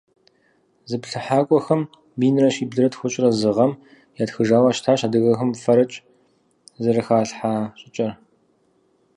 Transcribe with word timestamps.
Зыплъыхьакӏуэхэм 0.89 1.81
минрэ 2.19 2.49
щиблэ 2.55 2.85
тхущӏрэ 2.91 3.29
зы 3.39 3.49
гъэм 3.55 3.71
ятхыжауэ 4.23 4.71
щытащ 4.75 4.99
адыгэхэм 5.07 5.49
фэрэкӏ 5.61 5.97
зэрыхалъхьэ 6.81 7.51
щӏыкӏэр. 7.79 8.11